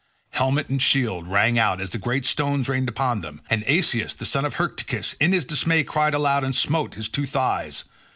[0.31, 4.25] Helmet and shield rang out as the great stones rained upon them, and Asius, the
[4.25, 7.83] son of Hyrtacus, in his dismay cried aloud and smote his two thighs.